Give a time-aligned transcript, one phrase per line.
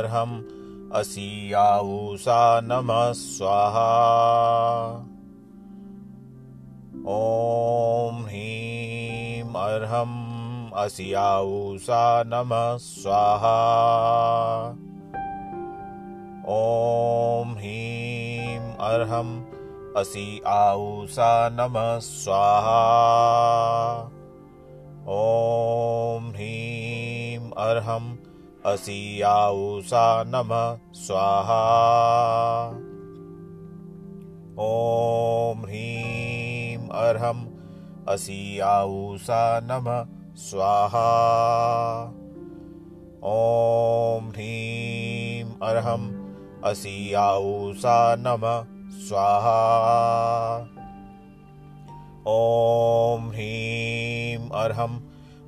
[0.00, 0.42] अर्हम्
[0.92, 3.90] असियाऊषा नमः स्वाहा।
[7.08, 10.18] ॐ ह्रीं अर्हम्
[10.76, 13.56] असियाऊषा नमः स्वाहा।
[16.48, 19.40] ॐ ह्रीं अर्हम्
[19.96, 22.80] असि आऊषा नमः स्वाहा।
[28.70, 31.62] असि आऊषा नमः स्वाहा।
[34.58, 37.46] ॐ ह्रीं अर्हम्
[38.08, 40.04] असि आऊषा नमः
[40.36, 41.06] स्वाहा।
[43.24, 46.08] ॐ ह्रीं अर्हम्
[46.64, 48.64] असि आऊषा नमः
[49.08, 49.60] स्वाहा।
[52.26, 55.00] ॐ ह्रीं अर्हम्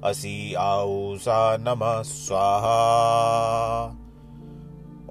[0.05, 2.79] असि आऊषा नमः स्वाहा।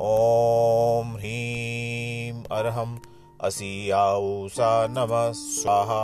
[0.02, 2.98] ॐ ह्रीं अर्हम्
[3.44, 6.02] असि आऊषा नमः स्वाहा।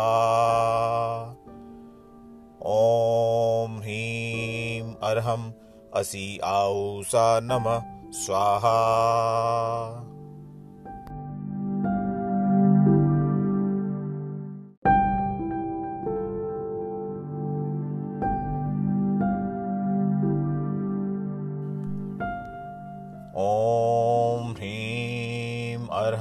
[2.66, 5.52] ॐ ह्रीं अर्हम्
[5.96, 8.78] असि आऊषा नमः स्वाहा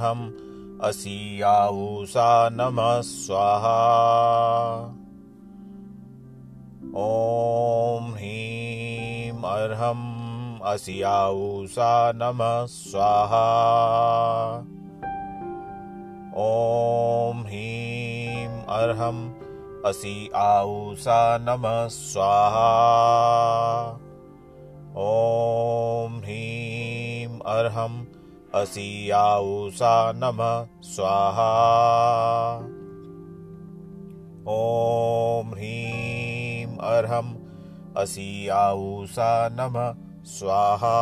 [0.07, 3.77] ह्रीं अर्हम् असि आऊषा नमः स्वाहा।
[6.95, 13.45] ॐ ह्रीं अर्हम् असि आऊषा नमः स्वाहा।
[16.37, 19.29] ॐ ह्रीं अर्हम्
[19.85, 22.69] असि आऊषा नमः स्वाहा।
[24.97, 28.06] ॐ ह्रीं अर्हम्
[28.55, 31.49] असि आऊषा नमः स्वाहा।
[34.47, 37.35] ॐ ह्रीं अर्हम्
[37.97, 39.93] असि आऊषा नमः
[40.25, 40.97] स्वाहा।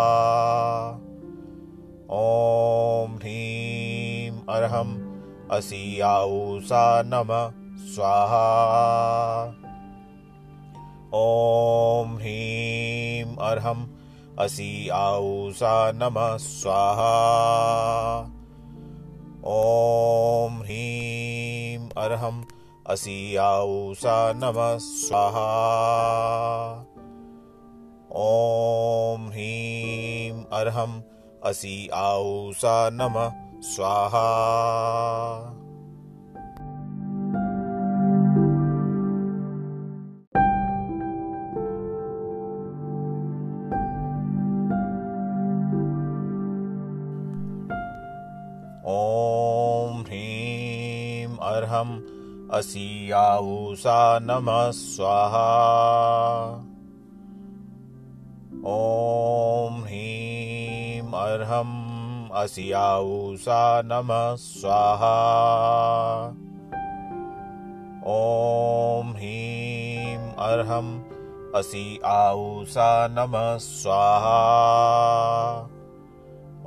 [2.12, 4.98] ॐ ह्रीं अर्हम्
[6.02, 8.48] आऊषा नमः स्वाहा।
[11.14, 13.95] ॐ ह्रीं अर्हम्
[14.40, 17.12] असि आऊषा नमः स्वाहा।
[19.46, 22.44] ॐ ह्रीं अर्हम्
[22.90, 25.50] असि आऊषा नमः स्वाहा।
[28.16, 31.02] ॐ ह्रीं अर्हम्
[31.44, 33.32] असि आऊषा नमः
[33.62, 34.26] स्वाहा।
[52.56, 55.48] असि आऊषा नमः स्वाहा।
[58.68, 65.18] ॐ ह्रीं अर्हम् असि आऊषा नमः स्वाहा।
[68.08, 71.00] ॐ ह्रीं अर्हम्
[71.56, 74.40] असि आऊषा नमः स्वाहा।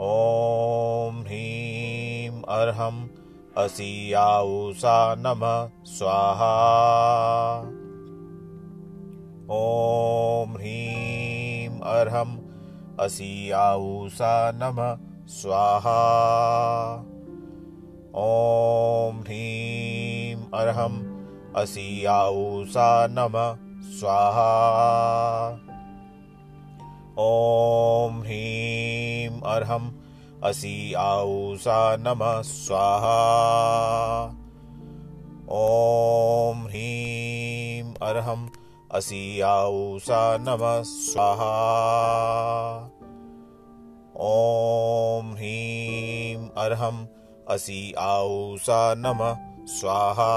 [0.00, 3.17] ॐ ह्रीं अर्हम्
[3.58, 6.50] असि आऊषा नमः स्वाहा।
[9.50, 12.36] ॐ ह्रीं अर्हम्
[13.00, 15.96] असि आऊषा नमः स्वाहा।
[18.14, 21.02] ॐ ह्रीं अर्हम्
[21.56, 23.56] असि आऊषा नमः
[23.98, 24.52] स्वाहा।
[27.18, 29.97] ॐ ह्रीं अर्हम्
[30.44, 34.26] असि आऊषा नमः स्वाहा।
[35.50, 38.48] ॐ ह्रीं अर्हम्
[38.92, 41.54] असि आऊषा नमः स्वाहा।
[44.20, 47.06] ॐ ह्रीं अर्हम्
[47.48, 49.36] असि आऊषा नमः
[49.66, 50.34] स्वाहा।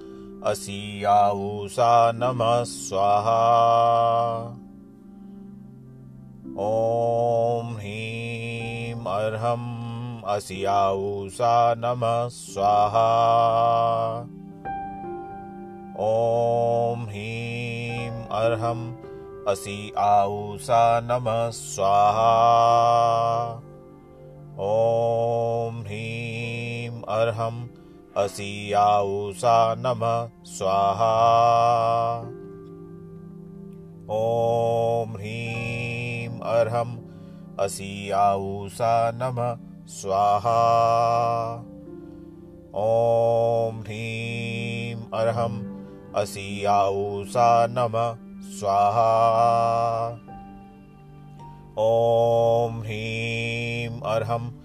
[0.45, 3.39] असि आऊषा नमः स्वाहा।
[6.59, 13.09] ॐ ह्रीं अर्हम् असि आऊषा नमः स्वाहा।
[16.01, 18.95] ॐ ह्रीं अर्हम्
[19.49, 22.33] असि आऊसा नमः स्वाहा।
[24.61, 27.66] ॐ ह्रीं अर्हम्
[28.27, 31.11] असि आऊसा नमः, स्वाहा।
[34.11, 36.97] ॐ ह्रीं अर्हम्
[37.61, 39.57] असि आऊसा नमः,
[39.87, 40.61] स्वाहा।
[42.75, 43.83] ॐ
[46.17, 49.11] असि आऊसा नमः, स्वाहा।
[51.79, 54.56] ॐ ह्रीं अर्हम्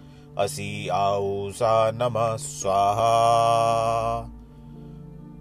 [0.41, 3.11] असि आऊसा नमः स्वाहा।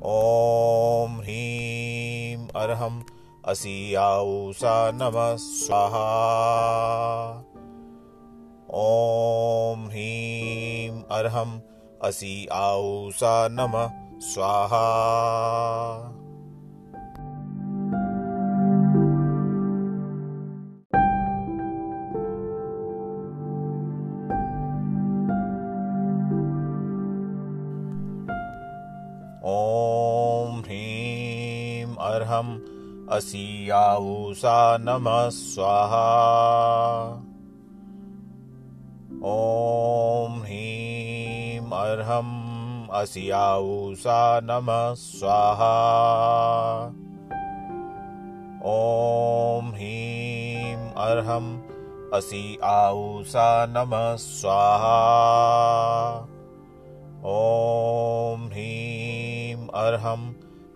[0.04, 3.02] ॐ ह्रीं अर्हम्
[3.46, 6.04] असि आऊसा नमः स्वाहा।
[8.74, 11.60] ॐ ह्रीं अर्हम्
[12.02, 14.86] असि आऊसा नमः स्वाहा।
[32.40, 36.04] ह्रीं अर्हम् असि आऊसा नमः स्वाहा।
[39.24, 45.74] ॐ ह्रीं अर्हम् असि आऊसा नमः स्वाहा।
[48.66, 51.58] ॐ ह्रीं अर्हम्
[52.14, 54.96] असि आऊसा नमः स्वाहा।
[57.24, 60.32] ॐ ह्रीं अर्हम्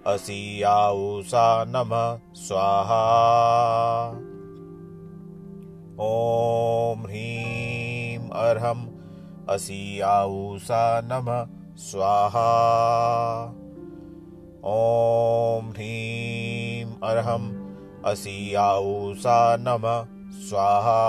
[0.07, 3.05] असि आऊसा नमः, स्वाहा।
[6.01, 8.87] ॐ ह्रीं अर्हम्
[9.51, 11.47] असि आऊसा नमः,
[11.77, 12.49] स्वाहा।
[14.65, 17.53] ॐ ह्रीं अर्हम्
[18.05, 21.01] असि आऊसा नमः, स्वाहा।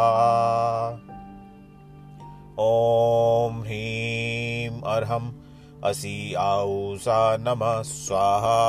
[2.59, 5.34] ॐ ह्रीं अर्हम्
[5.85, 8.59] असि आऊसा नमः स्वाहा।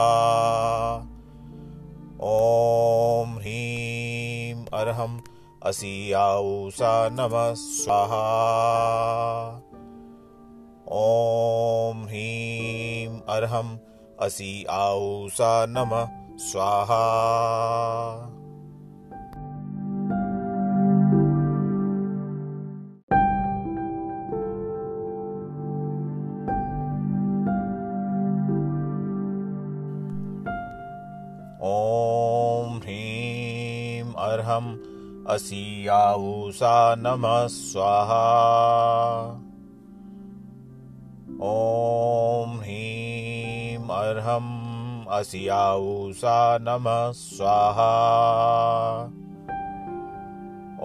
[2.22, 5.20] ॐ ह्रीं अर्हम्
[5.62, 8.26] असि आऊसा नमः स्वाहा।
[10.92, 13.76] ॐ ह्रीं अर्हम्
[14.20, 16.08] असि आऊसा नमः
[16.38, 17.02] स्वाहा
[35.92, 38.24] आऊसा नमः स्वाहा
[41.48, 44.52] ॐ ह्रीं अर्हम्
[45.18, 47.90] असि आऊसा नमः स्वाहा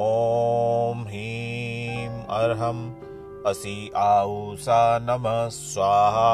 [0.07, 2.09] ॐ ह्रीं
[2.39, 2.83] अर्हम्
[3.51, 3.75] असि
[4.05, 6.29] आऊसा नमः स्वाहा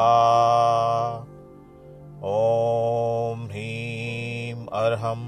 [2.36, 5.28] ॐ ह्रीं अर्हम्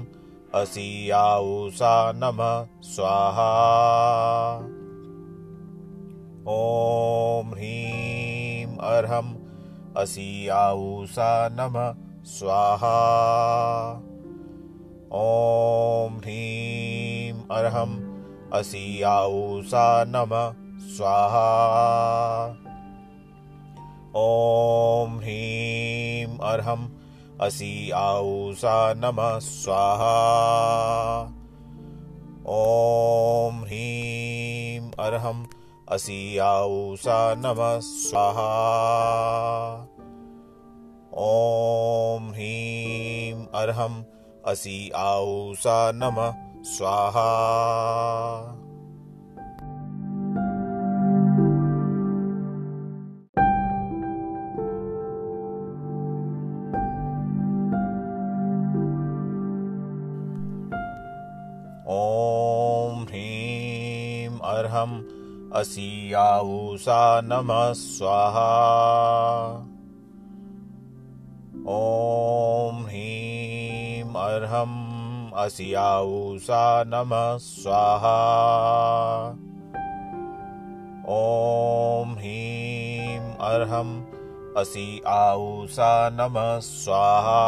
[0.54, 3.50] असि आऊसा नमः स्वाहा।
[6.48, 9.34] ॐ ह्रीं अर्हम्
[9.96, 12.96] असि आऊसा नमः स्वाहा।
[15.12, 17.96] ॐ ह्रीं अर्हम्
[18.52, 20.52] असि आऊसा नमः
[20.96, 21.46] स्वाहा।
[24.16, 26.99] ॐ ह्रीं अर्हम्
[27.40, 30.16] असि आऊसा नमः स्वाहा।
[32.46, 35.46] ॐ ह्रीं अर्हम्
[35.88, 38.50] असि आऊसा नमः स्वाहा।
[41.14, 44.02] ॐ ह्रीं अर्हम्
[44.46, 47.30] असि आऊसा नमः स्वाहा।
[64.60, 65.02] अर्हम्
[65.54, 68.50] असि आऊसा नमः स्वाहा।
[71.68, 74.76] ॐ ह्रीं अर्हम्
[75.36, 78.18] असि आऊसा नमः स्वाहा।
[81.08, 83.94] ॐ ह्रीं अर्हम्
[84.56, 87.40] असि आऊसा नमः स्वाहा।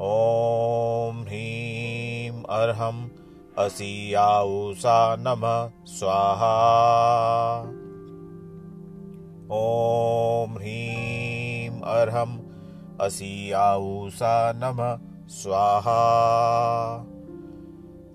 [0.00, 3.02] ॐ ह्रीं अर्हम्
[3.62, 6.54] असि आऊसा नमः स्वाहा।
[9.56, 12.38] ॐ ह्रीं अर्हम्
[13.52, 15.98] आऊसा नमः स्वाहा।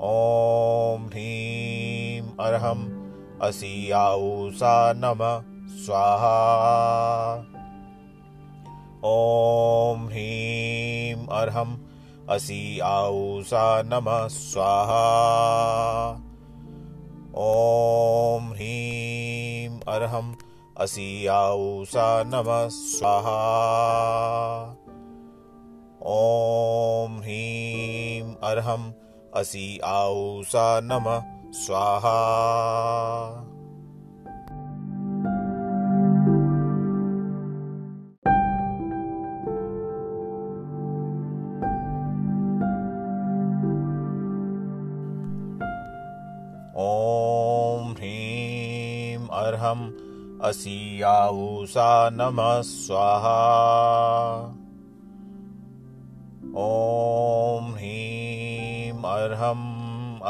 [0.02, 2.86] ॐ ह्रीं अर्हम्
[3.92, 5.42] आऊसा नमः
[5.86, 6.38] स्वाहा।
[9.06, 11.77] ॐ ह्रीं अर्हम्
[12.30, 15.04] असि आऊसा नमः स्वाहा।
[17.38, 20.34] ॐ ह्रीं अर्हम्
[20.78, 23.40] असि आऊसा नमः स्वाहा।
[26.06, 28.92] ॐ ह्रीं अर्हम्
[29.36, 32.18] असि आऊसा नमः स्वाहा
[50.46, 53.38] असि आऊसा नमः स्वाहा
[56.64, 59.64] ॐ ह्रीं अर्हम्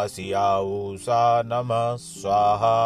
[0.04, 2.78] असि आऊसा नमः स्वाहा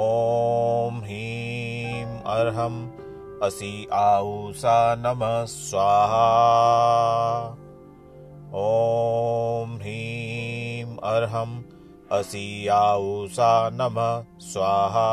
[0.00, 2.80] ॐ ह्रीं अर्हम्
[3.46, 6.26] असि आऊसा नमः स्वाहा
[8.64, 11.56] ॐ ह्रीं अर्हम्
[12.14, 15.06] असि आऊसा नमः स्वाहा।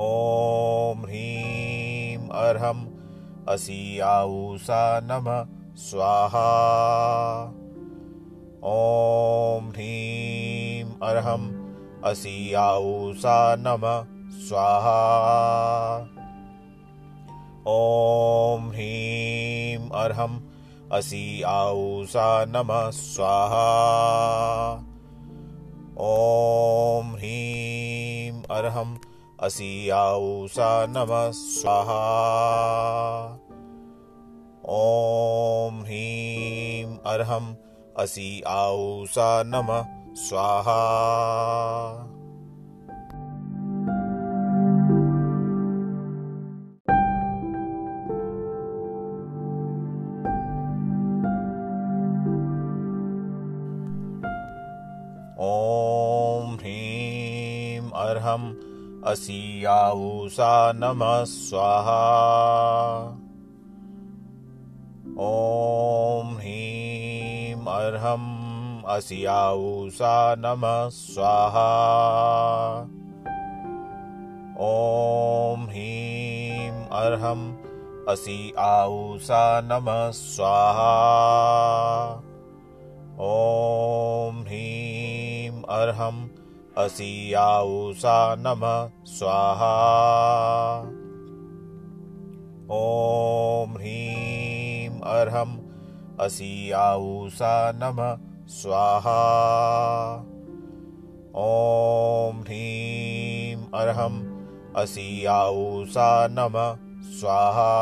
[0.00, 2.86] ॐ ह्रीं अर्हम्
[3.48, 5.44] असि आऊसा नमः
[5.76, 6.46] स्वाहा।
[8.64, 11.48] ॐ ह्रीं अर्हम्
[12.04, 14.04] असि आऊसा नमः
[14.48, 15.00] स्वाहा।
[17.66, 20.40] ॐ ह्रीं अर्हम्
[20.92, 23.66] असि आऊसा नमः स्वाहा।
[26.00, 28.96] ॐ ह्रीं अर्हम्
[29.40, 32.02] असि आऊसा नमः स्वाहा।
[34.68, 37.54] ॐ ह्रीं अर्हम्
[37.98, 40.80] असि आऊसा नमः स्वाहा
[60.28, 62.00] आऊसा नमः स्वाहा।
[65.20, 69.24] ॐ ह्रीं अर्हम् असि
[70.38, 71.70] नमः स्वाहा।
[74.60, 77.52] ॐ ह्रीं अर्हम्
[78.08, 80.94] असि आऊसा नमः स्वाहा।
[83.20, 86.27] ॐ ह्रीं अर्हम्
[86.78, 89.70] असि आऊसा नमः स्वाहा।
[92.70, 95.56] ॐ ह्रीं अर्हम्
[96.20, 98.16] असि आऊसा नमः
[98.48, 99.16] स्वाहा।
[101.36, 104.22] ॐ ह्रीं अर्हम्
[104.76, 106.74] असि आऊसा नमः
[107.20, 107.72] स्वाहा।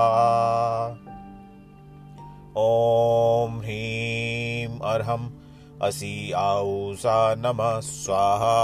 [2.59, 5.31] ॐ ह्रीं अर्हम्
[5.83, 8.57] असि आऊसा नमः स्वाहा।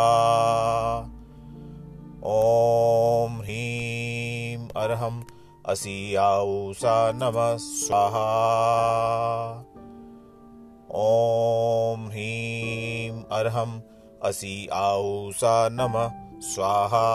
[2.24, 5.22] ॐ ह्रीं अर्हम्
[5.66, 8.28] असि आऊसा नमः स्वाहा।
[10.94, 13.80] ॐ ह्रीं अर्हम्
[14.24, 17.08] असि आऊसा नमः स्वाहा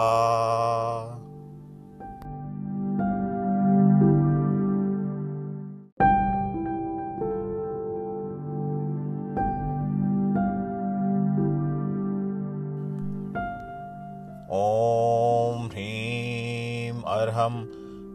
[17.28, 17.66] अर्हम्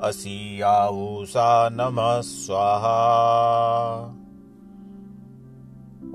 [0.02, 2.94] असि आऊसा नमः स्वाहा।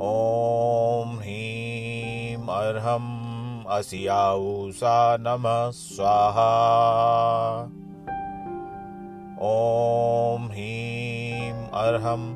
[0.03, 6.51] ॐ ह्रीं अर्हम् असि आऊसा नमः स्वाहा।
[9.43, 11.53] ॐ ह्रीं
[11.85, 12.35] अर्हम्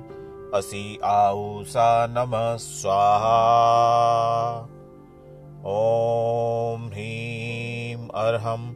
[0.55, 3.39] असि आऊसा नमः स्वाहा।
[5.67, 8.72] ॐ ह्रीं अर्हम्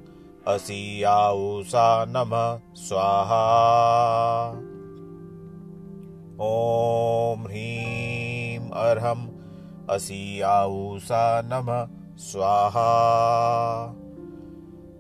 [0.49, 3.39] असि आऊसा नमः स्वाहा।
[6.41, 9.27] ॐ ह्रीं अर्हम्
[9.91, 12.87] असि आऊसा नमः स्वाहा।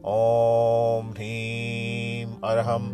[0.06, 2.92] ॐ ह्रीं अर्हम्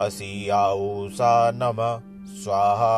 [0.00, 2.96] असि आऊसा नमः स्वाहा।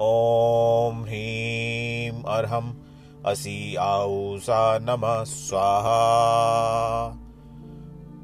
[0.00, 2.77] ॐ ह्रीं अर्हम्
[3.26, 5.98] असि आऊसा नमः स्वाहा।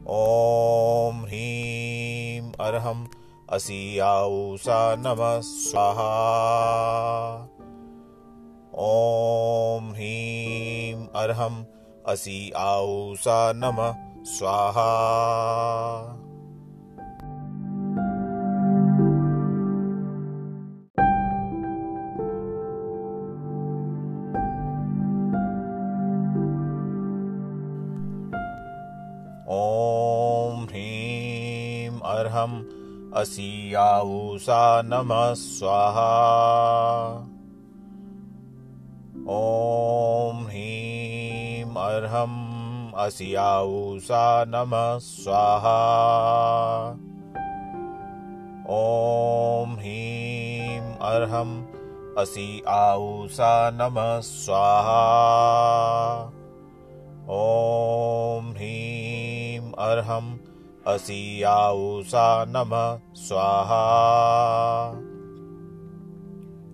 [0.08, 3.06] ॐ ह्रीं अर्हम्
[3.50, 6.10] असि औषा नमः स्वाहा।
[8.74, 11.64] ॐ ह्रीं अर्हम्
[12.06, 14.90] असि औषा नमः स्वाहा।
[33.16, 36.06] असि आऊषा नमः स्वाहा।
[39.28, 45.78] ॐ ह्रीं अर्हम् असि आऊषा नमः स्वाहा।
[48.70, 50.80] ॐ ह्रीं
[51.12, 51.62] अर्हम्
[52.18, 55.02] असि आऊषा नमः स्वाहा।
[57.30, 60.36] ॐ ह्रीं अर्हम्
[60.86, 63.84] असि आऊषा नमः स्वाहा।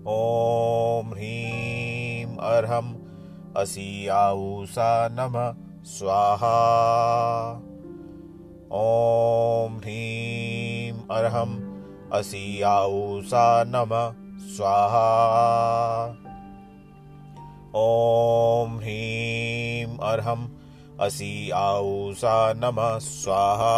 [0.07, 2.93] ॐ ह्रीं अर्हम्
[3.57, 5.53] असि आऊषा नमः
[5.83, 6.57] स्वाहा।
[8.73, 11.55] ॐ ह्रीं अर्हम्
[12.13, 14.13] असि आऊषा नमः
[14.55, 15.07] स्वाहा।
[17.75, 20.50] ॐ ह्रीं अर्हम्
[21.01, 23.75] असि आऊषा नमः स्वाहा।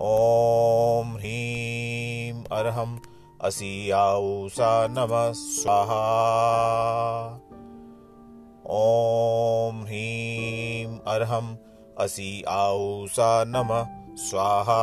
[0.00, 2.98] ॐ ह्रीं अर्हम्
[3.42, 6.04] असि आऊषा नमः स्वाहा।
[8.70, 11.56] ॐ ह्रीं अर्हम्
[11.98, 13.86] असि आऊषा नमः
[14.16, 14.80] स्वाहा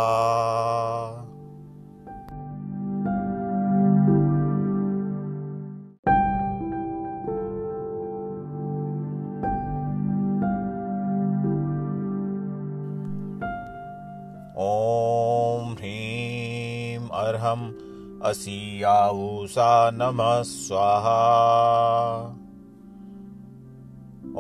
[18.88, 21.20] आऊषा नमः स्वाहा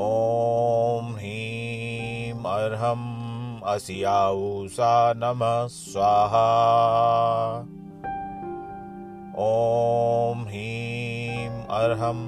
[0.04, 3.10] ॐ ह्रीं अर्हम्
[3.74, 6.48] असि आऊषा नमः स्वाहा
[9.48, 11.50] ॐ ह्रीं
[11.80, 12.26] अर्हम्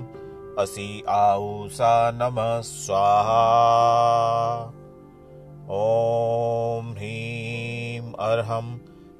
[0.63, 3.43] असि आऊषा नमः स्वाहा
[5.81, 8.73] ॐ ह्रीं अर्हम्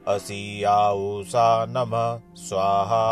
[0.07, 3.03] असि आऊषा नमः स्वाहा।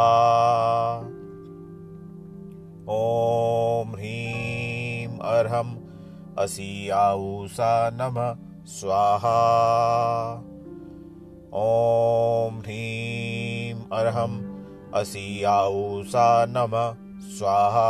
[2.90, 5.76] ॐ ह्रीं अर्हम्
[6.40, 9.38] असि आऊषा नमः स्वाहा।
[11.54, 14.42] ॐ ह्रीं अर्हम्
[14.94, 16.94] असि आऊषा नमः
[17.38, 17.90] स्वाहा।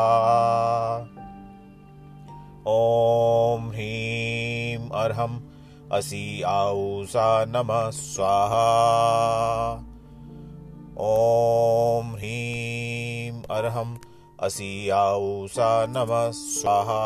[2.67, 5.50] ॐ ह्रीं अर्हम्
[5.91, 8.67] असि आऊषा नमः स्वाहा।
[10.99, 13.97] ॐ ह्रीं अर्हम्
[14.41, 17.01] असि आऊषा नमः स्वाहा।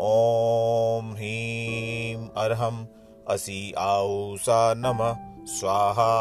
[0.00, 2.84] ॐ ह्रीं अर्हम्
[3.28, 6.12] असि आऊषा नमः स्वाहा